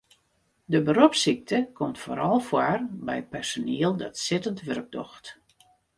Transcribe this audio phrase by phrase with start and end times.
[0.65, 5.25] De beropssykte komt foaral foar by personiel dat sittend wurk docht.